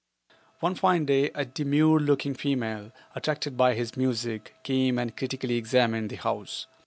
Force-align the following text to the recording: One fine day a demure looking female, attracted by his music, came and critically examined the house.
One 0.61 0.73
fine 0.73 1.05
day 1.05 1.29
a 1.35 1.45
demure 1.45 1.99
looking 1.99 2.33
female, 2.33 2.91
attracted 3.13 3.55
by 3.55 3.75
his 3.75 3.95
music, 3.95 4.55
came 4.63 4.97
and 4.97 5.15
critically 5.15 5.57
examined 5.57 6.09
the 6.09 6.15
house. 6.15 6.65